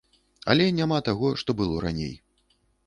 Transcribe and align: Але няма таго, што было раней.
Але 0.53 0.65
няма 0.79 0.97
таго, 1.11 1.31
што 1.43 1.59
было 1.61 1.75
раней. 1.89 2.13